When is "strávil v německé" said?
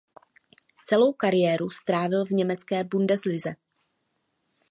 1.69-2.83